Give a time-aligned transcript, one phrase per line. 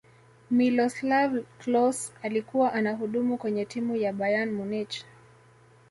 [0.51, 5.03] miloslav klose alikuwa anahudumu kwenye timu ya bayern munich